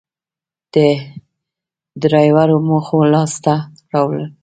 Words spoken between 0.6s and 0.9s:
د